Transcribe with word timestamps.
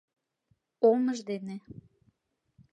Омыж 0.89 1.19
дене! 1.29 1.55